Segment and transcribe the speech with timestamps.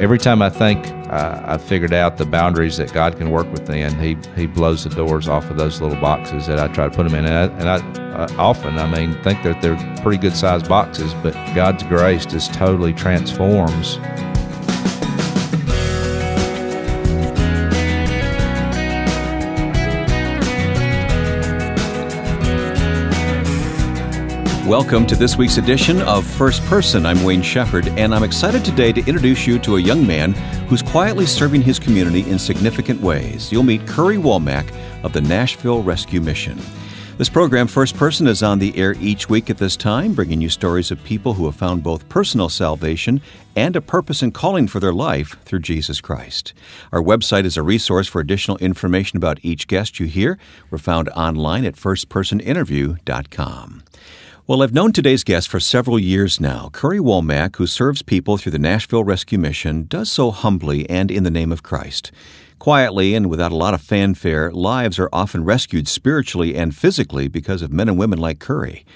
[0.00, 3.98] every time I think uh, I've figured out the boundaries that God can work within,
[3.98, 7.08] He He blows the doors off of those little boxes that I try to put
[7.08, 7.26] them in.
[7.26, 11.14] And I, and I uh, often, I mean, think that they're pretty good sized boxes,
[11.22, 13.98] but God's grace just totally transforms
[24.68, 27.06] Welcome to this week's edition of First Person.
[27.06, 30.34] I'm Wayne Shepherd, and I'm excited today to introduce you to a young man
[30.68, 33.50] who's quietly serving his community in significant ways.
[33.50, 34.70] You'll meet Curry Womack
[35.02, 36.60] of the Nashville Rescue Mission.
[37.16, 40.50] This program, First Person, is on the air each week at this time, bringing you
[40.50, 43.22] stories of people who have found both personal salvation
[43.56, 46.52] and a purpose and calling for their life through Jesus Christ.
[46.92, 50.38] Our website is a resource for additional information about each guest you hear.
[50.70, 53.82] We're found online at firstpersoninterview.com.
[54.48, 56.70] Well, I've known today's guest for several years now.
[56.72, 61.22] Curry Womack, who serves people through the Nashville Rescue Mission, does so humbly and in
[61.22, 62.10] the name of Christ.
[62.58, 67.60] Quietly and without a lot of fanfare, lives are often rescued spiritually and physically because
[67.60, 68.86] of men and women like Curry.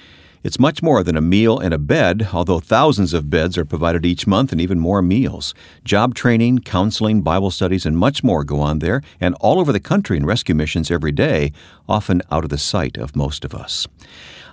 [0.45, 4.05] It's much more than a meal and a bed, although thousands of beds are provided
[4.05, 5.55] each month and even more meals.
[5.85, 9.79] Job training, counseling, Bible studies, and much more go on there and all over the
[9.79, 11.53] country in rescue missions every day,
[11.89, 13.87] often out of the sight of most of us.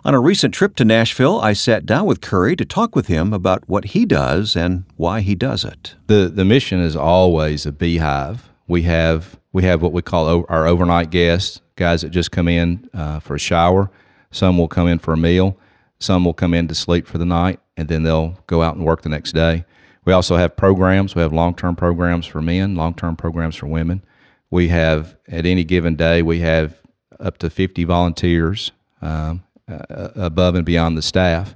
[0.05, 3.33] On a recent trip to Nashville, I sat down with Curry to talk with him
[3.33, 5.95] about what he does and why he does it.
[6.07, 8.49] The the mission is always a beehive.
[8.67, 12.87] We have we have what we call our overnight guests, guys that just come in
[12.93, 13.89] uh, for a shower.
[14.31, 15.57] Some will come in for a meal.
[15.99, 18.85] Some will come in to sleep for the night, and then they'll go out and
[18.85, 19.65] work the next day.
[20.05, 21.13] We also have programs.
[21.13, 24.03] We have long term programs for men, long term programs for women.
[24.49, 26.79] We have at any given day we have
[27.19, 31.55] up to 50 volunteers um, uh, above and beyond the staff.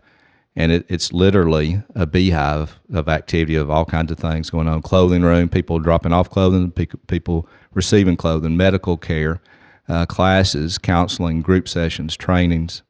[0.55, 4.83] And it, it's literally a beehive of activity of all kinds of things going on.
[4.83, 9.41] Clothing room, people dropping off clothing, people receiving clothing, medical care,
[9.89, 12.83] uh, classes, counseling, group sessions, trainings.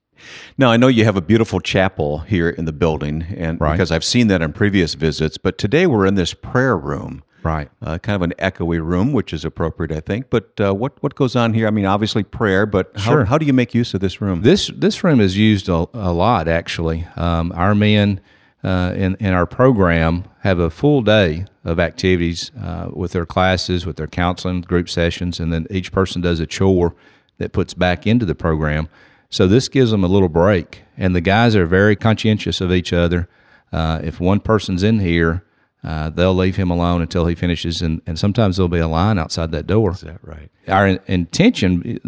[0.58, 3.72] Now I know you have a beautiful chapel here in the building, and right.
[3.72, 5.38] because I've seen that in previous visits.
[5.38, 7.70] But today we're in this prayer room, Right.
[7.82, 10.30] Uh, kind of an echoey room, which is appropriate, I think.
[10.30, 11.68] But uh, what what goes on here?
[11.68, 13.26] I mean, obviously prayer, but how, sure.
[13.26, 14.42] how do you make use of this room?
[14.42, 17.06] This this room is used a, a lot, actually.
[17.18, 18.22] Um, our men
[18.64, 23.86] uh, in in our program have a full day of activities uh, with their classes,
[23.86, 26.96] with their counseling, group sessions, and then each person does a chore
[27.40, 28.88] that puts back into the program.
[29.34, 32.94] So this gives them a little break, and the guys are very conscientious of each
[32.94, 33.28] other.
[33.72, 35.44] Uh, if one person's in here
[35.84, 39.20] uh, they'll leave him alone until he finishes, and, and sometimes there'll be a line
[39.20, 39.92] outside that door.
[39.92, 40.50] Is that right?
[40.68, 42.00] Our in, intention,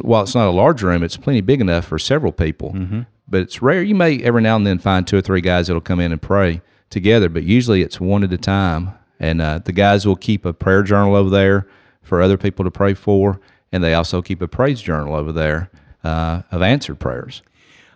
[0.00, 2.72] while it's not a large room, it's plenty big enough for several people.
[2.72, 3.02] Mm-hmm.
[3.28, 3.82] But it's rare.
[3.82, 6.22] You may every now and then find two or three guys that'll come in and
[6.22, 8.92] pray together, but usually it's one at a time.
[9.18, 11.66] And uh, the guys will keep a prayer journal over there
[12.02, 13.38] for other people to pray for,
[13.70, 15.70] and they also keep a praise journal over there
[16.04, 17.42] uh, of answered prayers.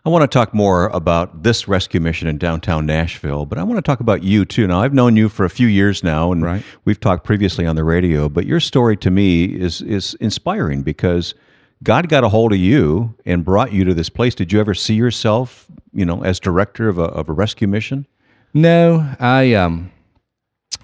[0.07, 3.79] I want to talk more about this rescue mission in downtown Nashville, but I want
[3.79, 4.67] to talk about you too.
[4.67, 6.63] Now, I've known you for a few years now, and right.
[6.85, 11.35] we've talked previously on the radio, but your story to me is, is inspiring because
[11.83, 14.35] God got a hold of you and brought you to this place.
[14.35, 18.07] Did you ever see yourself, you know, as director of a, of a rescue mission?
[18.53, 19.91] No, I, um,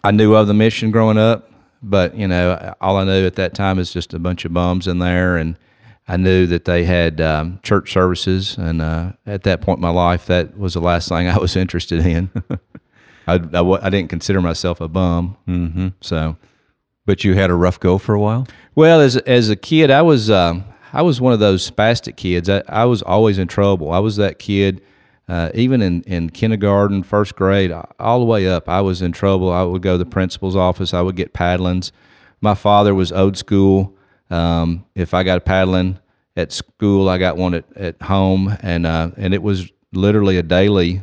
[0.03, 1.51] I knew of the mission growing up,
[1.83, 4.89] but, you know, all I knew at that time is just a bunch of bums
[4.89, 5.59] in there and,
[6.11, 9.91] I knew that they had um, church services, and uh, at that point in my
[9.91, 12.31] life, that was the last thing I was interested in.
[13.29, 15.89] I, I, I, didn't consider myself a bum, mm-hmm.
[16.01, 16.37] so.
[17.07, 18.49] But you had a rough go for a while.
[18.75, 22.49] Well, as as a kid, I was um, I was one of those spastic kids.
[22.49, 23.93] I, I was always in trouble.
[23.93, 24.83] I was that kid.
[25.29, 29.53] Uh, even in, in kindergarten, first grade, all the way up, I was in trouble.
[29.53, 30.93] I would go to the principal's office.
[30.93, 31.93] I would get paddlings.
[32.41, 33.97] My father was old school.
[34.31, 35.99] Um, if I got a paddling
[36.37, 40.43] at school, I got one at, at home, and uh, and it was literally a
[40.43, 41.03] daily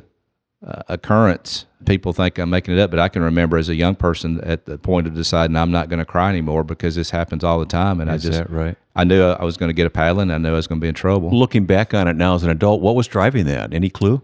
[0.65, 1.65] uh, occurrence.
[1.85, 4.65] People think I'm making it up, but I can remember as a young person at
[4.65, 7.65] the point of deciding I'm not going to cry anymore because this happens all the
[7.65, 8.75] time, and Is I just right.
[8.95, 10.31] I knew I was going to get a paddling.
[10.31, 11.29] I knew I was going to be in trouble.
[11.29, 13.73] Looking back on it now as an adult, what was driving that?
[13.73, 14.23] Any clue?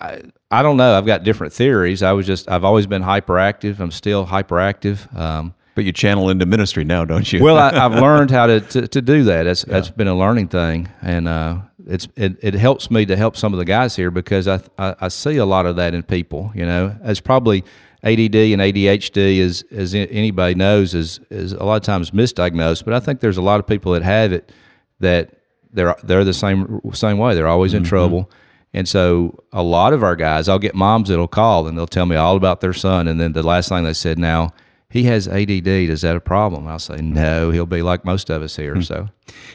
[0.00, 0.96] I, I don't know.
[0.96, 2.02] I've got different theories.
[2.02, 3.78] I was just I've always been hyperactive.
[3.80, 5.14] I'm still hyperactive.
[5.16, 7.40] Um, but you channel into ministry now, don't you?
[7.40, 9.44] well, I, have learned how to, to, to, do that.
[9.44, 9.74] That's, yeah.
[9.74, 10.88] that's been a learning thing.
[11.02, 14.48] And uh, it's it, it helps me to help some of the guys here because
[14.48, 16.50] I, I, I see a lot of that in people.
[16.52, 17.60] You know, it's probably
[18.02, 22.84] ADD and ADHD, as as anybody knows, is is a lot of times misdiagnosed.
[22.84, 24.50] But I think there's a lot of people that have it
[24.98, 25.30] that
[25.72, 27.36] they're they're the same same way.
[27.36, 27.88] They're always in mm-hmm.
[27.88, 28.30] trouble.
[28.74, 32.04] And so a lot of our guys, I'll get moms that'll call and they'll tell
[32.04, 33.06] me all about their son.
[33.06, 34.52] And then the last thing they said, now
[34.90, 35.66] he has ADD.
[35.66, 36.66] Is that a problem?
[36.66, 38.80] I'll say, no, he'll be like most of us here.
[38.82, 39.08] So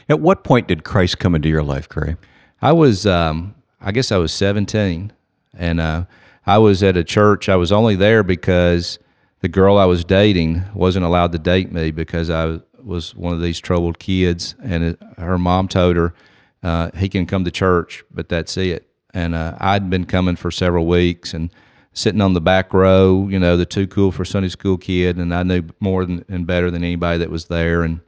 [0.08, 2.16] At what point did Christ come into your life, Curry?
[2.62, 5.12] I was, um, I guess I was 17,
[5.56, 6.04] and uh,
[6.46, 7.48] I was at a church.
[7.48, 8.98] I was only there because
[9.40, 13.42] the girl I was dating wasn't allowed to date me because I was one of
[13.42, 16.14] these troubled kids, and it, her mom told her
[16.62, 18.88] uh, he can come to church, but that's it.
[19.12, 21.50] And uh, I'd been coming for several weeks and
[21.94, 25.34] sitting on the back row, you know, the too cool for Sunday school kid, and
[25.34, 28.00] I knew more than, and better than anybody that was there, and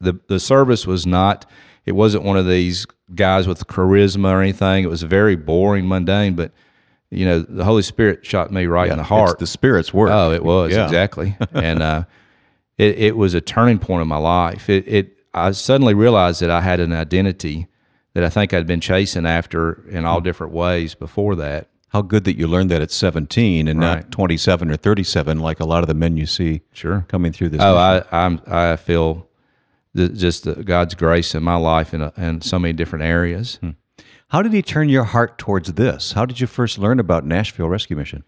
[0.00, 1.44] the the service was not
[1.86, 4.84] it wasn't one of these guys with charisma or anything.
[4.84, 6.52] It was very boring, mundane, but
[7.10, 9.32] you know, the Holy Spirit shot me right in the heart.
[9.32, 10.10] It's the Spirit's work.
[10.12, 10.84] Oh, it was Yeah.
[10.84, 12.04] exactly, and uh,
[12.78, 14.68] it it was a turning point in my life.
[14.68, 17.66] It it I suddenly realized that I had an identity
[18.14, 21.68] that I think I'd been chasing after in all different ways before that.
[21.90, 23.96] How good that you learned that at 17 and Right.
[23.96, 27.04] not 27 or 37 like a lot of the men you see Sure.
[27.08, 27.60] coming through this.
[27.62, 28.08] Oh, mission.
[28.12, 29.26] I I'm I feel
[29.96, 33.58] just the, God's grace in my life in a, in so many different areas.
[34.28, 36.12] How did he turn your heart towards this?
[36.12, 38.22] How did you first learn about Nashville Rescue Mission?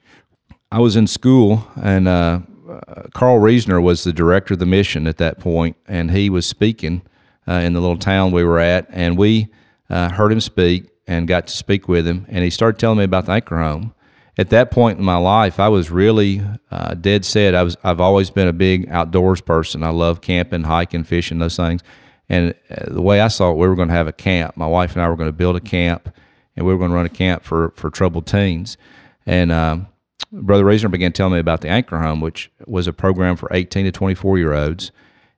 [0.72, 5.06] I was in school, and uh, uh, Carl Resener was the director of the mission
[5.06, 7.02] at that point, and he was speaking
[7.46, 9.46] uh, in the little town we were at, and we
[9.90, 13.04] uh, heard him speak and got to speak with him, and he started telling me
[13.04, 13.94] about the Anchor Home.
[14.38, 17.54] At that point in my life, I was really uh, dead set.
[17.54, 19.82] I was I've always been a big outdoors person.
[19.82, 21.82] I love camping, hiking, fishing, those things.
[22.28, 24.56] And uh, the way I saw it, we were going to have a camp.
[24.56, 26.14] My wife and I were going to build a camp,
[26.56, 28.78] and we were going to run a camp for for troubled teens.
[29.26, 29.88] And um,
[30.32, 33.84] Brother Resener began telling me about the Anchor Home, which was a program for 18
[33.84, 34.92] to 24 year olds.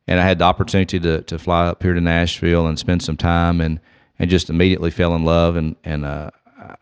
[0.07, 3.17] And I had the opportunity to, to fly up here to Nashville and spend some
[3.17, 3.81] time and,
[4.19, 5.57] and just immediately fell in love.
[5.57, 6.31] And, and uh,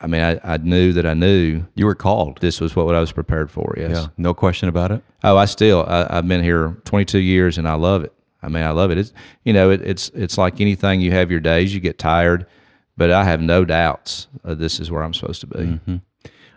[0.01, 2.39] I mean, I, I knew that I knew You were called.
[2.41, 3.75] this was what I was prepared for.
[3.77, 3.91] Yes.
[3.97, 5.03] Yeah, no question about it.
[5.25, 8.13] Oh, I still I, I've been here 22 years and I love it.
[8.43, 8.99] I mean, I love it.
[8.99, 9.13] It's
[9.45, 11.01] you know, it, it's it's like anything.
[11.01, 12.47] You have your days, you get tired,
[12.97, 16.01] but I have no doubts uh, this is where I'm supposed to be.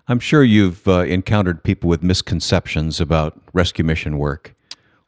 [0.07, 4.54] I'm sure you've uh, encountered people with misconceptions about rescue mission work.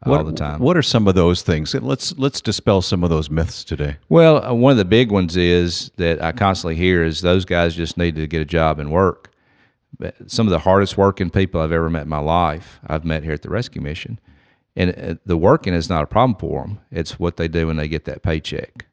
[0.06, 0.60] All What- the time.
[0.60, 1.74] What are some of those things?
[1.74, 3.98] Let's let's dispel some of those myths today.
[4.10, 7.76] Well, uh, one of the big ones is that I constantly hear is those guys
[7.76, 9.32] just need to get a job and work.
[9.98, 13.24] But some of the hardest working people I've ever met in my life, I've met
[13.24, 14.20] here at the rescue mission,
[14.76, 16.80] and uh, the working is not a problem for them.
[16.92, 18.86] It's what they do when they get that paycheck.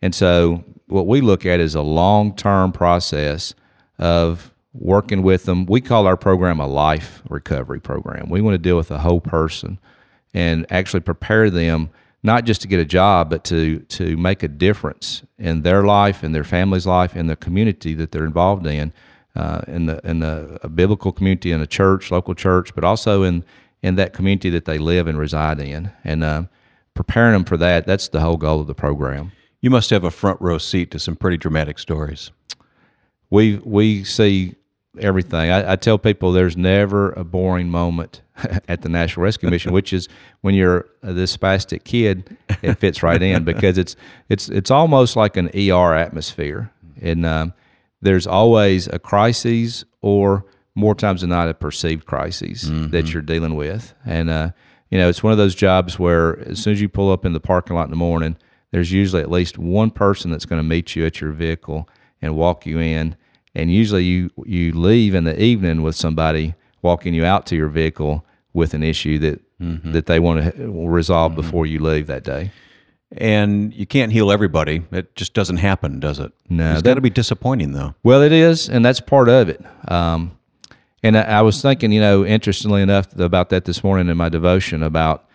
[0.00, 3.54] And so, what we look at is a long term process
[3.98, 5.66] of working with them.
[5.66, 8.28] We call our program a life recovery program.
[8.28, 9.80] We want to deal with the whole person
[10.34, 11.90] and actually prepare them
[12.22, 16.24] not just to get a job, but to to make a difference in their life,
[16.24, 18.92] in their family's life, in the community that they're involved in,
[19.36, 23.22] uh, in the in the a biblical community, in a church, local church, but also
[23.22, 23.44] in
[23.82, 26.44] in that community that they live and reside in, and uh,
[26.94, 27.86] preparing them for that.
[27.86, 29.32] That's the whole goal of the program.
[29.60, 32.30] You must have a front row seat to some pretty dramatic stories.
[33.30, 34.54] we we see
[35.00, 35.50] everything.
[35.50, 38.22] I, I tell people there's never a boring moment
[38.68, 40.08] at the Nashville Rescue Mission, which is
[40.40, 43.96] when you're this spastic kid, it fits right in because it's
[44.28, 46.70] it's it's almost like an ER atmosphere,
[47.00, 47.54] and um,
[48.00, 50.44] there's always a crisis or
[50.74, 54.50] more times than not a perceived crisis that you're dealing with, and uh,
[54.90, 57.32] you know it's one of those jobs where as soon as you pull up in
[57.32, 58.36] the parking lot in the morning,
[58.72, 61.88] there's usually at least one person that's going to meet you at your vehicle
[62.20, 63.16] and walk you in
[63.54, 67.68] and usually you you leave in the evening with somebody walking you out to your
[67.68, 72.50] vehicle with an issue that that they want to resolve before you leave that day.
[73.16, 74.82] And you can't heal everybody.
[74.90, 76.32] It just doesn't happen, does it?
[76.50, 77.94] No, It's that- got to be disappointing, though.
[78.02, 79.64] Well, it is, and that's part of it.
[79.88, 80.32] Um,
[81.02, 84.28] and I, I was thinking, you know, interestingly enough, about that this morning in my
[84.28, 85.28] devotion about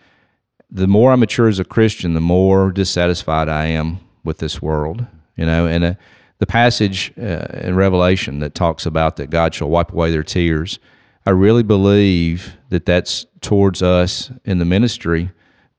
[0.70, 5.06] the more I mature as a Christian, the more dissatisfied I am with this world.
[5.36, 5.94] You know, and uh,
[6.40, 10.78] the passage uh, in Revelation that talks about that God shall wipe away their tears.
[11.26, 15.30] I really believe that that's towards us in the ministry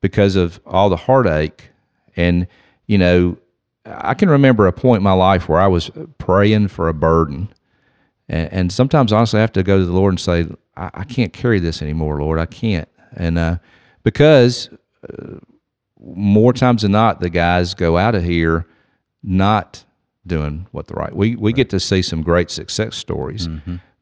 [0.01, 1.71] because of all the heartache.
[2.15, 2.45] And,
[2.85, 3.37] you know,
[3.85, 5.89] I can remember a point in my life where I was
[6.19, 7.49] praying for a burden.
[8.29, 11.03] And, and sometimes, honestly, I have to go to the Lord and say, I, I
[11.05, 12.37] can't carry this anymore, Lord.
[12.37, 12.87] I can't.
[13.15, 13.57] And uh,
[14.03, 14.69] because
[15.11, 15.39] uh,
[15.99, 18.67] more times than not, the guys go out of here
[19.23, 19.85] not
[20.25, 21.15] doing what the right.
[21.15, 23.47] We we get to see some great success stories,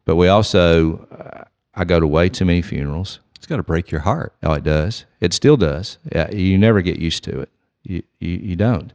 [0.05, 1.43] but we also uh,
[1.75, 3.19] I go to way too many funerals.
[3.35, 4.33] It's got to break your heart.
[4.43, 5.05] Oh, it does.
[5.21, 5.97] It still does.
[6.13, 7.49] Yeah, you never get used to it.
[7.83, 8.93] You you, you don't.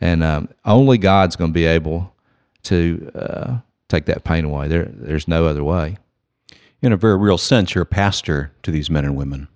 [0.00, 2.14] And um, only God's going to be able
[2.64, 3.58] to uh,
[3.88, 4.68] take that pain away.
[4.68, 5.98] There there's no other way.
[6.82, 9.48] In a very real sense, you're a pastor to these men and women.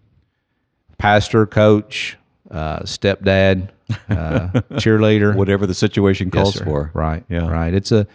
[0.98, 2.16] pastor, coach,
[2.50, 3.68] uh, stepdad,
[4.08, 6.64] uh, cheerleader, Whatever the situation calls sir.
[6.64, 6.90] for.
[6.94, 7.24] Right.
[7.28, 7.48] Yeah.
[7.48, 7.72] Right.
[7.74, 8.06] It's a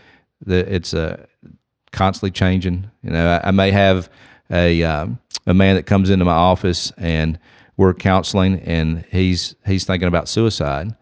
[0.46, 1.28] the it's a
[1.92, 2.90] constantly changing.
[3.04, 4.10] You know, I, I may have
[4.52, 7.40] a um, a man that comes into my office and
[7.78, 10.96] we're counseling and he's he's thinking about suicide,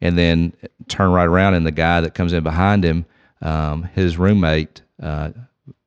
[0.00, 0.52] and then
[0.88, 3.06] turn right around and the guy that comes in behind him,
[3.42, 5.30] um, his roommate uh,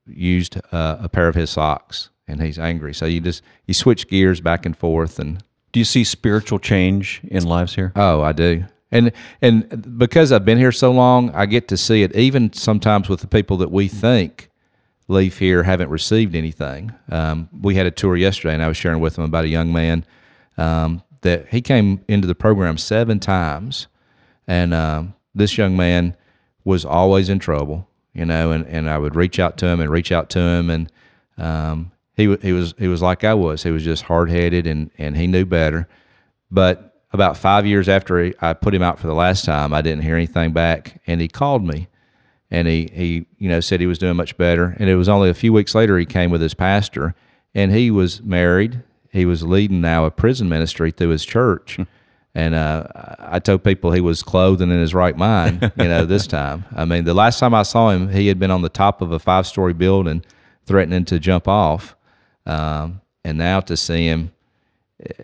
[0.08, 2.94] used uh, a pair of his socks and he's angry.
[2.94, 7.22] So you just you switch gears back and forth and Do you see spiritual change
[7.24, 7.92] in lives here?
[7.96, 8.66] Oh, I do.
[8.92, 9.12] And
[9.42, 13.22] and because I've been here so long, I get to see it even sometimes with
[13.22, 14.50] the people that we think
[15.08, 16.94] leave here haven't received anything.
[17.12, 19.74] Um, we had a tour yesterday, and I was sharing with them about a young
[19.74, 20.06] man
[20.58, 23.88] um, that he came into the program seven times,
[24.48, 26.16] and um, this young man
[26.64, 28.52] was always in trouble, you know.
[28.52, 30.92] And, and I would reach out to him and reach out to him, and
[31.38, 33.64] um, he he was he was like I was.
[33.64, 35.88] He was just hard headed, and and he knew better.
[36.52, 39.82] But about five years after he, I put him out for the last time, I
[39.82, 41.88] didn't hear anything back, and he called me,
[42.52, 45.30] and he he you know said he was doing much better, and it was only
[45.30, 47.16] a few weeks later he came with his pastor,
[47.56, 48.84] and he was married.
[49.12, 51.80] He was leading now a prison ministry through his church.
[52.36, 52.86] And uh,
[53.18, 56.64] I told people he was clothed and in his right mind, you know, this time.
[56.76, 59.12] I mean, the last time I saw him, he had been on the top of
[59.12, 60.24] a five story building
[60.64, 61.96] threatening to jump off.
[62.50, 64.32] Um, and now to see him,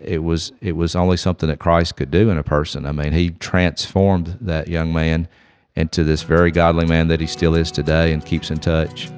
[0.00, 2.86] it was it was only something that Christ could do in a person.
[2.86, 5.28] I mean, he transformed that young man
[5.74, 9.10] into this very godly man that he still is today and keeps in touch.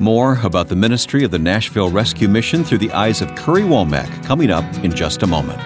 [0.00, 4.24] More about the ministry of the Nashville Rescue Mission through the eyes of Curry Womack
[4.24, 5.62] coming up in just a moment.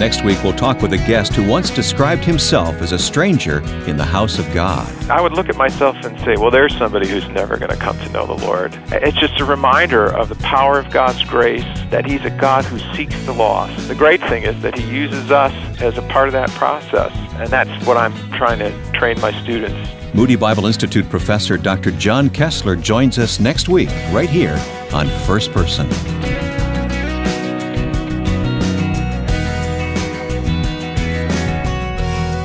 [0.00, 3.98] Next week, we'll talk with a guest who once described himself as a stranger in
[3.98, 4.90] the house of God.
[5.10, 7.98] I would look at myself and say, well, there's somebody who's never going to come
[7.98, 8.72] to know the Lord.
[8.92, 12.78] It's just a reminder of the power of God's grace, that He's a God who
[12.96, 13.88] seeks the lost.
[13.88, 15.52] The great thing is that He uses us
[15.82, 19.90] as a part of that process, and that's what I'm trying to train my students.
[20.14, 21.90] Moody Bible Institute professor Dr.
[21.90, 24.58] John Koessler joins us next week, right here
[24.94, 25.90] on First Person.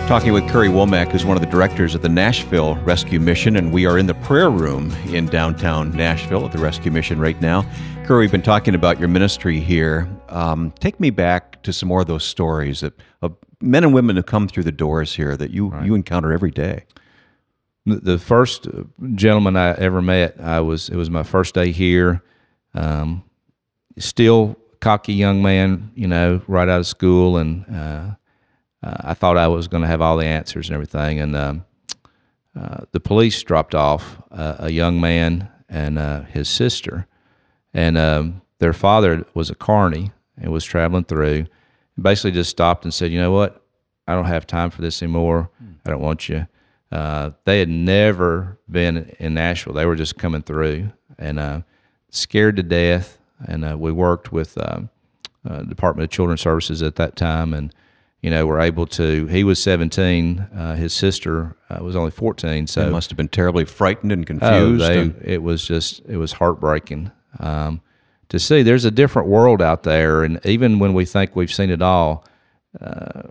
[0.08, 3.74] Talking with Curry Womack, who's one of the directors of the Nashville Rescue Mission, and
[3.74, 7.64] we are in the prayer room in downtown Nashville at the Rescue Mission right now.
[8.06, 10.08] Curry, we've been talking about your ministry here.
[10.30, 12.94] Um, take me back to some more of those stories that,
[13.24, 16.52] of men and women who come through the doors here that you, you encounter every
[16.52, 16.86] day.
[17.88, 18.68] The- The first
[19.16, 22.22] gentleman I ever met, I was it was my first day here.
[22.76, 23.24] Um,
[23.98, 28.16] still cocky young man, you know, right out of school, and uh,
[28.86, 31.20] uh, I thought I was going to have all the answers and everything.
[31.20, 31.66] And um,
[32.58, 37.08] uh, the police dropped off uh, a young man and uh, his sister,
[37.74, 41.48] and um, their father was a carney and was traveling through.
[41.96, 43.62] And Basically, just stopped and said, "You know what?
[44.08, 45.50] I don't have time for this anymore.
[45.86, 46.48] I don't want you."
[46.92, 49.74] Uh, they had never been in Nashville.
[49.74, 51.62] They were just coming through and uh,
[52.12, 53.18] scared to death.
[53.48, 54.90] And we worked with um,
[55.68, 57.74] Department of Children's Services at that time, and
[58.26, 59.28] you know, we were able to.
[59.28, 60.40] He was 17.
[60.40, 62.66] Uh, his sister uh, was only 14.
[62.66, 64.84] So They must have been terribly frightened and Oh, confused.
[64.84, 67.82] they, and- it was just it was heartbreaking um,
[68.30, 68.64] to see.
[68.64, 72.26] There's a different world out there, and even when we think we've seen it all,
[72.82, 73.22] uh,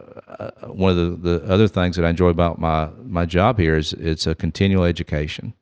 [0.69, 3.93] one of the, the other things that I enjoy about my my job here is
[3.95, 5.55] it's a continual education.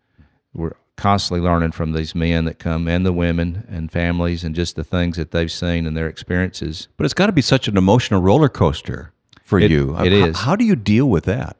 [0.55, 4.77] We're constantly learning from these men that come and the women and families and just
[4.77, 6.89] the things that they've seen and their experiences.
[6.97, 9.12] but it's got to be such an emotional roller coaster
[9.53, 9.91] for It- you.
[9.99, 10.39] it How- is.
[10.41, 11.57] How do you deal with that?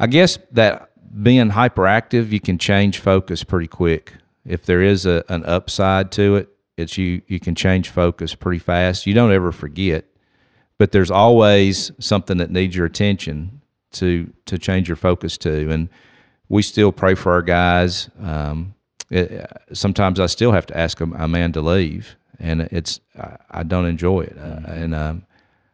[0.00, 0.90] I guess that
[1.22, 4.14] being hyperactive, you can change focus pretty quick.
[4.44, 8.58] If there is a, an upside to it, it's you you can change focus pretty
[8.58, 9.06] fast.
[9.06, 10.04] You don't ever forget,
[10.78, 13.60] but there's always something that needs your attention
[13.92, 15.70] to to change your focus to.
[15.70, 15.88] And
[16.48, 18.08] we still pray for our guys.
[18.20, 18.74] Um,
[19.10, 23.36] it, sometimes I still have to ask a, a man to leave, and it's I,
[23.50, 25.22] I don't enjoy it, uh, and um,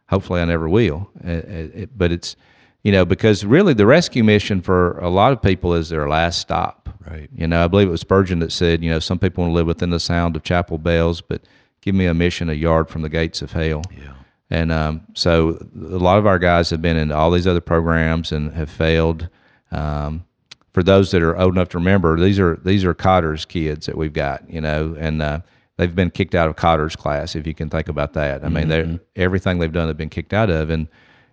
[0.09, 1.09] hopefully I never will.
[1.23, 2.35] It, it, it- but it's
[2.83, 6.39] you know because really the rescue mission for a lot of people is their last
[6.39, 6.89] stop.
[7.09, 7.29] Right.
[7.33, 9.55] You know, I believe it was Spurgeon that said, you know, some people want to
[9.55, 11.41] live within the sound of chapel bells, but
[11.81, 13.81] give me a mission a yard from the gates of hell.
[13.97, 14.13] Yeah.
[14.49, 18.31] And um, so a lot of our guys have been in all these other programs
[18.33, 19.29] and have failed.
[19.71, 20.25] Um,
[20.73, 23.97] for those that are old enough to remember, these are these are Kotter's kids that
[23.97, 25.39] we've got, you know, and uh,
[25.77, 28.43] they've been kicked out of Kotter's class, if you can think about that.
[28.43, 30.87] I mean, they're everything they've done, they've been kicked out of, and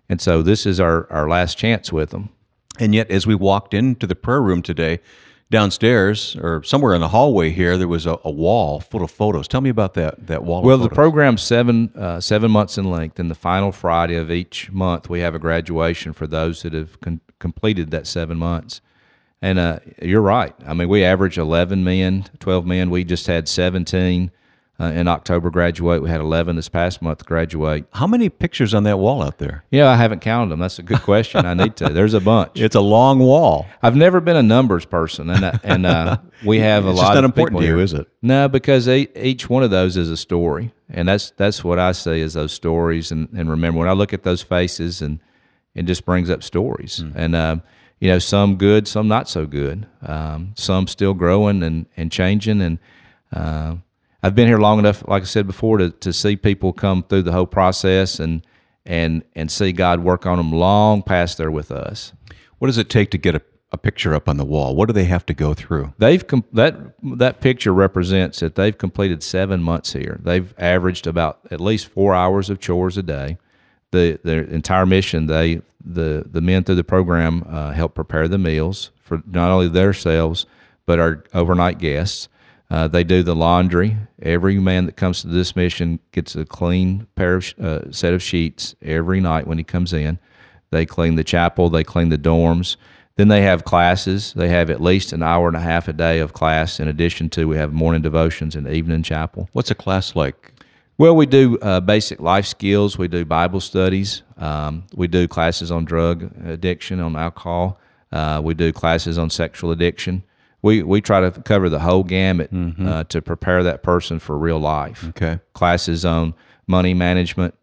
[0.09, 2.31] and so this is our our last chance with them.
[2.79, 5.01] And yet, as we walked into the prayer room today,
[5.51, 9.47] downstairs or somewhere in the hallway here, there was a, a wall full of photos.
[9.47, 10.63] Tell me about that that wall.
[10.63, 14.71] Well, the program's seven uh, seven months in length, and the final Friday of each
[14.71, 18.81] month, we have a graduation for those that have con- completed that seven months.
[19.45, 20.55] And uh, you're right.
[20.67, 22.89] I mean, we average 11 men, 12 men.
[22.89, 24.31] We just had 17
[24.81, 26.03] uh, in October graduate.
[26.03, 27.85] We had 11 this past month graduate.
[27.93, 29.65] How many pictures on that wall out there?
[29.71, 30.61] Yeah, I haven't counted them.
[30.61, 31.45] That's a good question.
[31.45, 31.91] I need to.
[31.91, 32.59] There's a bunch.
[32.59, 33.67] It's a long wall.
[33.83, 37.03] I've never been a numbers person, and uh, and uh, we have a It's lot
[37.09, 37.85] just not of important to you, here.
[37.85, 38.09] is it?
[38.23, 41.93] No, because e- each one of those is a story, and that's that's what I
[41.93, 43.13] see as those stories.
[43.13, 45.21] And, and remember, when I look at those faces, and
[45.75, 47.11] it just brings up stories, Hmm.
[47.15, 47.63] and um,
[48.05, 52.61] you know, some good, some not so good, um, some still growing and and changing.
[52.61, 52.79] And
[53.33, 53.77] uh,
[54.23, 57.23] I've been here long enough, like I said before, to to see people come through
[57.23, 58.47] the whole process and
[58.85, 62.13] and and see God work on them long past they're with us.
[62.59, 63.43] What does it take to get a,
[63.73, 64.77] a picture up on the wall?
[64.77, 65.95] What do they have to go through?
[65.97, 66.77] They've com- that
[67.17, 70.21] that picture represents that they've completed seven months here.
[70.23, 73.39] They've averaged about at least four hours of chores a day.
[73.95, 78.39] The their entire mission, they the the men through the program uh, help prepare the
[78.39, 80.47] meals for not only themselves
[80.87, 82.29] but our overnight guests.
[82.71, 83.97] Uh, they do the laundry.
[84.21, 88.23] Every man that comes to this mission gets a clean pair of uh, set of
[88.23, 90.19] sheets every night when he comes in.
[90.71, 91.71] They clean the chapel.
[91.71, 92.77] They clean the dorms.
[93.17, 94.33] Then they have classes.
[94.33, 96.81] They have at least an hour and a half a day of class.
[96.81, 99.49] In addition to, we have morning devotions and evening chapel.
[99.53, 100.54] What's a class like?
[100.97, 102.97] Well, we do uh, basic life skills.
[102.97, 104.23] We do Bible studies.
[104.37, 107.81] Um, we do classes on drug addiction, on alcohol.
[108.13, 110.23] Uh, we do classes on sexual addiction.
[110.63, 114.59] We we try to cover the whole gamut uh, to prepare that person for real
[114.59, 115.05] life.
[115.09, 115.41] Okay.
[115.53, 116.33] Classes on
[116.67, 117.55] money management.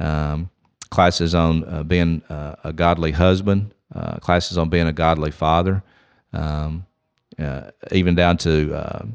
[0.00, 0.50] Um,
[0.90, 3.74] classes on uh, being uh, a godly husband.
[3.94, 5.82] Uh, classes on being a godly father.
[6.32, 6.86] Um,
[7.38, 9.06] uh, even down to uh,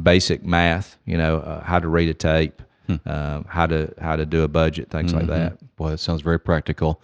[0.00, 0.96] basic math.
[1.04, 2.62] You know, uh, how to read a tape,
[3.06, 5.76] um, how to how to do a budget, things like that.
[5.76, 7.00] Boy, that sounds very practical.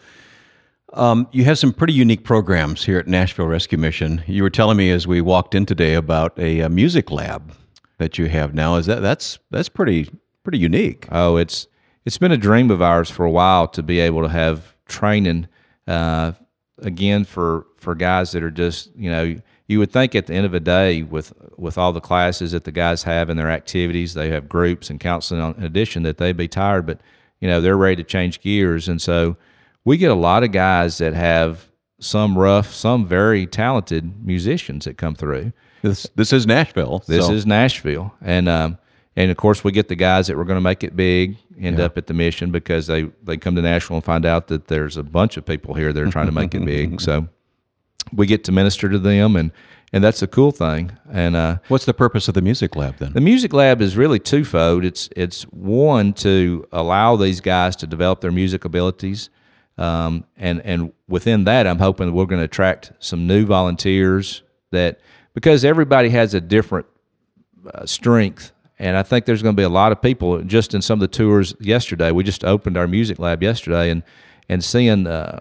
[0.95, 4.23] Um, you have some pretty unique programs here at Nashville Rescue Mission.
[4.27, 7.55] You were telling me as we walked in today about a, uh music lab
[7.99, 8.77] that you have now.
[8.77, 10.11] Is that that's that's pretty
[10.43, 11.07] pretty unique?
[11.11, 11.67] Oh, it's
[12.05, 15.49] it's been a dream of ours for a while to be able to have training
[15.87, 16.33] uh,
[16.79, 19.37] again for for guys that are just you know
[19.73, 22.65] you would think at the end of the day with with all the classes that
[22.65, 26.19] the guys have and their activities they have groups and counseling on, in addition that
[26.19, 27.01] they'd be tired but
[27.41, 29.37] you know they're ready to change gears and so
[29.85, 34.97] we get a lot of guys that have some rough some very talented musicians that
[34.99, 37.03] come through This this is Nashville.
[37.09, 38.79] this so- is Nashville, and um,
[39.17, 41.79] and of course we get the guys that were going to make it big end
[41.81, 44.97] up at the mission because they they come to Nashville and find out that there's
[44.97, 47.01] a bunch of people here that are trying to make it big.
[47.09, 47.29] So
[48.13, 49.53] we get to minister to them, and
[49.93, 50.93] and that's a cool thing.
[51.11, 53.13] And uh, What's the purpose of the music lab then?
[53.13, 54.85] the music lab is really twofold.
[54.85, 59.29] It's it's one to allow these guys to develop their music abilities,
[59.79, 64.43] um, and and within that, I'm hoping that we're going to attract some new volunteers
[64.71, 65.01] that
[65.35, 66.87] because everybody has a different
[67.73, 68.53] uh, strength.
[68.79, 71.01] And I think there's going to be a lot of people just in some of
[71.01, 72.11] the tours yesterday.
[72.11, 74.03] We just opened our music lab yesterday, and
[74.49, 75.41] and seeing uh,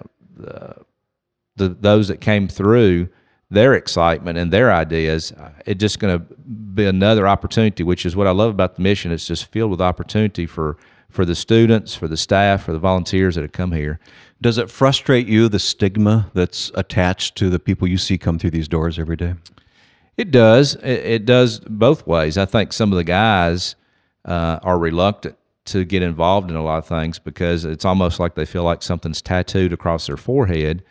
[1.55, 3.09] the those that came through
[3.49, 5.33] their excitement and their ideas
[5.65, 6.35] it's just going to
[6.73, 9.81] be another opportunity which is what i love about the mission it's just filled with
[9.81, 10.77] opportunity for
[11.09, 13.99] for the students for the staff for the volunteers that have come here
[14.41, 18.49] Does it frustrate you the stigma that's attached to the people you see come through
[18.51, 19.35] these doors every day?
[20.17, 20.75] It does.
[20.75, 22.37] It, it does both ways.
[22.37, 23.75] I think some of the guys
[24.25, 28.33] uh, are reluctant to get involved in a lot of things because it's almost like
[28.33, 30.83] they feel like something's tattooed across their forehead,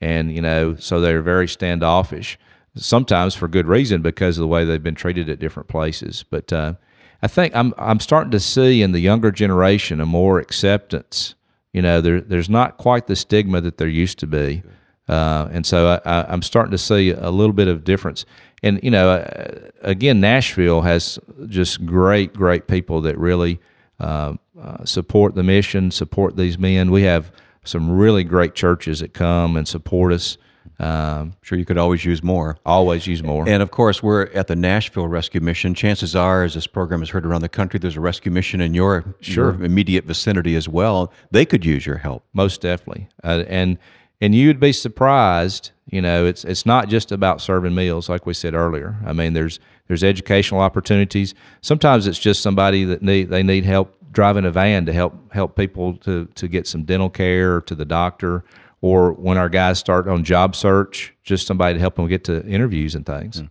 [0.00, 2.38] and you know, so they're very standoffish.
[2.76, 6.24] Sometimes for good reason because of the way they've been treated at different places.
[6.28, 6.74] But uh,
[7.22, 11.34] I think I'm I'm starting to see in the younger generation a more acceptance.
[11.72, 14.62] You know, there there's not quite the stigma that there used to be.
[15.08, 18.26] Uh, and so I, I'm starting to see a little bit of difference.
[18.62, 23.60] And you know, uh, again, Nashville has just great, great people that really
[24.00, 26.90] uh, uh, support the mission, support these men.
[26.90, 27.32] We have
[27.64, 30.38] some really great churches that come and support us.
[30.80, 32.56] Um, Sure, you could always use more.
[32.64, 33.48] always use more.
[33.48, 35.74] And of course, we're at the Nashville Rescue Mission.
[35.74, 38.74] Chances are, as this program is heard around the country, there's a rescue mission in
[38.74, 41.12] your, your immediate vicinity as well.
[41.32, 42.22] They could use your help.
[42.32, 43.08] most definitely.
[43.24, 43.78] Uh, and
[44.20, 45.70] and you'd be surprised.
[45.90, 48.96] You know, it's it's not just about serving meals, like we said earlier.
[49.06, 51.34] I mean, there's there's educational opportunities.
[51.62, 55.56] Sometimes it's just somebody that need they need help driving a van to help help
[55.56, 58.44] people to to get some dental care or to the doctor.
[58.80, 62.46] Or when our guys start on job search, just somebody to help them get to
[62.46, 63.42] interviews and things.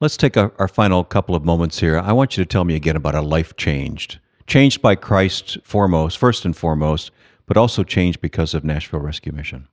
[0.00, 1.98] Let's take our, our final couple of moments here.
[1.98, 4.18] I want you to tell me again about a life changed.
[4.46, 7.10] Changed by Christ foremost, first and foremost,
[7.46, 9.68] but also changed because of Nashville Rescue Mission.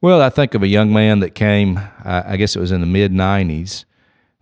[0.00, 2.80] Well, I think of a young man that came, I, I guess it was in
[2.80, 3.86] the mid 90s,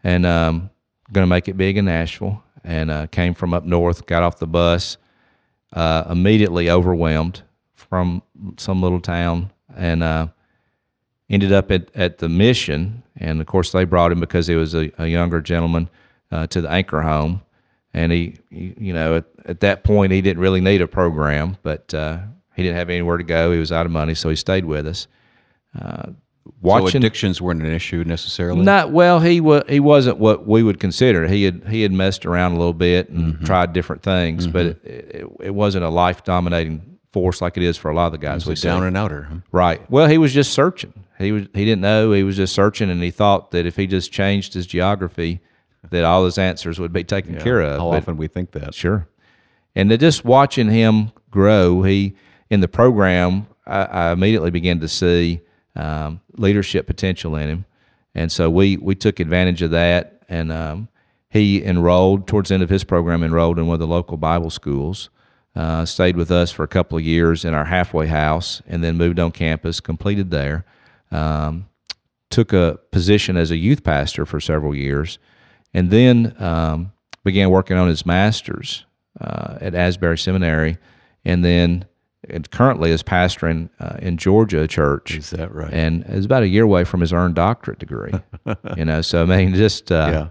[0.03, 0.71] and um,
[1.13, 4.38] going to make it big in Nashville, and uh, came from up north, got off
[4.38, 4.96] the bus,
[5.72, 7.42] uh, immediately overwhelmed
[7.74, 8.22] from
[8.57, 10.29] some little town, and uh,
[11.29, 13.03] ended up at, at the mission.
[13.16, 15.88] And of course, they brought him because he was a, a younger gentleman
[16.31, 17.42] uh, to the Anchor Home.
[17.92, 21.59] And he, he you know, at, at, that point, he didn't really need a program,
[21.62, 22.18] but uh,
[22.57, 23.53] he didn't have anywhere to go.
[23.53, 25.07] He was out of money, so he stayed with us.
[26.61, 28.63] Watching so addictions weren't an issue necessarily.
[28.63, 29.21] Not well.
[29.21, 31.27] He was he wasn't what we would consider.
[31.27, 33.45] He had he had messed around a little bit and mm-hmm.
[33.45, 34.53] tried different things, mm-hmm.
[34.53, 38.07] but it, it, it, wasn't a life dominating force like it is for a lot
[38.07, 38.47] of the guys.
[38.47, 39.37] we down and outer, huh?
[39.53, 39.91] right?
[39.91, 40.93] Well, he was just searching.
[41.19, 42.13] He was he didn't know.
[42.13, 45.41] He was just searching, and he thought that if he just changed his geography,
[45.91, 47.43] that all his answers would be taken yeah.
[47.43, 47.79] care of.
[47.79, 48.75] How but, often we think that?
[48.75, 49.09] Sure.
[49.75, 52.17] And to just watching him grow, he
[52.51, 55.41] in the program, I, I immediately began to see
[55.77, 57.65] um, leadership potential in him,
[58.15, 60.11] and so we we took advantage of that.
[60.29, 60.89] And um,
[61.29, 64.51] he enrolled towards the end of his program, enrolled in one of the local Bible
[64.51, 65.11] schools.
[65.57, 68.97] Uh, stayed with us for a couple of years in our halfway house, and then
[68.97, 70.65] moved on campus, completed there.
[71.13, 71.69] Um,
[72.31, 75.19] took a position as a youth pastor for several years,
[75.73, 78.85] and then um, began working on his master's
[79.21, 80.79] uh, at Asbury Seminary,
[81.25, 81.85] and then
[82.51, 85.17] currently is pastoring uh, in Georgia church.
[85.17, 85.73] Is that right?
[85.73, 88.13] And is about a year away from his earned doctorate degree.
[88.77, 90.29] you know, so I mean, just uh, yeah.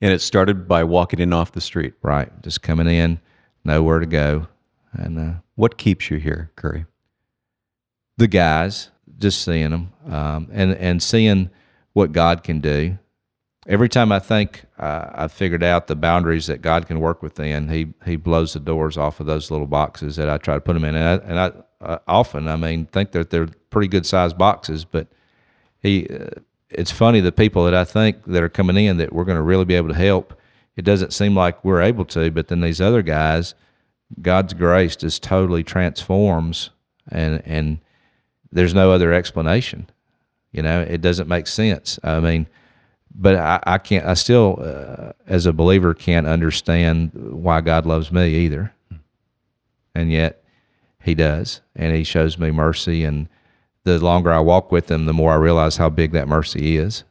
[0.00, 2.30] And it started by walking in off the street, right?
[2.42, 3.20] Just coming in,
[3.64, 4.46] nowhere to go,
[4.92, 6.86] and uh, what keeps you here, Curry?
[8.16, 11.50] The guys, just seeing them, um, and and seeing
[11.94, 12.98] what God can do
[13.68, 17.68] every time I think uh, I've figured out the boundaries that God can work within,
[17.68, 20.72] He He blows the doors off of those little boxes that I try to put
[20.72, 20.96] them in.
[20.96, 24.84] And I, and I uh, often, I mean, think that they're pretty good sized boxes,
[24.84, 25.06] but
[25.80, 26.08] He.
[26.08, 29.36] Uh, it's funny the people that I think that are coming in that we're going
[29.38, 30.38] to really be able to help.
[30.76, 33.54] It doesn't seem like we're able to, but then these other guys,
[34.20, 36.70] God's grace just totally transforms,
[37.10, 37.78] and and
[38.52, 39.88] there's no other explanation.
[40.52, 41.98] You know, it doesn't make sense.
[42.02, 42.48] I mean,
[43.14, 44.06] but I, I can't.
[44.06, 48.72] I still, uh, as a believer, can't understand why God loves me either,
[49.94, 50.42] and yet
[51.02, 53.04] He does, and He shows me mercy.
[53.04, 53.28] And
[53.84, 57.04] the longer I walk with Him, the more I realize how big that mercy is.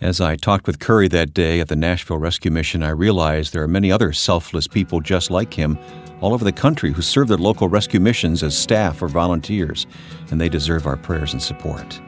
[0.00, 3.64] As I talked with Curry that day at the Nashville Rescue Mission, I realized there
[3.64, 5.76] are many other selfless people just like him
[6.20, 9.88] all over the country who serve their local rescue missions as staff or volunteers,
[10.30, 12.00] and they deserve our prayers and support.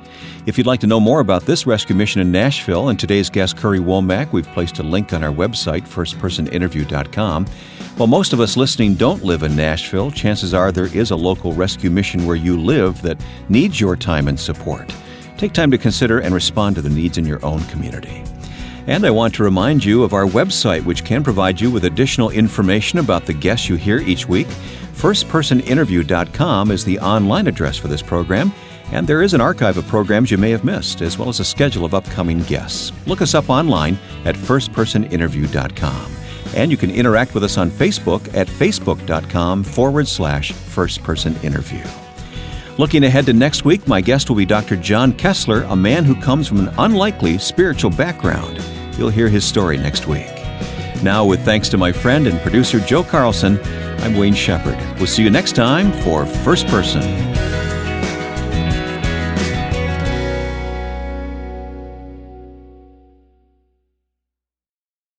[0.46, 3.57] If you'd like to know more about this rescue mission in Nashville and today's guest,
[3.57, 7.46] Curry Womack, we've placed a link on our website, firstpersoninterview.com.
[7.96, 11.55] While most of us listening don't live in Nashville, chances are there is a local
[11.55, 14.94] rescue mission where you live that needs your time and support.
[15.40, 18.22] Take time to consider and respond to the needs in your own community.
[18.87, 22.29] And I want to remind you of our website, which can provide you with additional
[22.29, 24.48] information about the guests you hear each week.
[24.92, 28.53] FirstPersonInterview.com is the online address for this program.
[28.92, 31.44] And there is an archive of programs you may have missed, as well as a
[31.46, 32.92] schedule of upcoming guests.
[33.07, 36.12] Look us up online at firstpersoninterview.com.
[36.55, 42.00] And you can interact with us on Facebook at facebook.com forward slash firstpersoninterview.
[42.81, 44.75] Looking ahead to next week, my guest will be Dr.
[44.75, 48.59] John Koessler, a man who comes from an unlikely spiritual background.
[48.97, 50.33] You'll hear his story next week.
[51.03, 53.61] Now, with thanks to my friend and producer Joe Carlson,
[53.99, 54.79] I'm Wayne Shepherd.
[54.97, 57.03] We'll see you next time for First Person.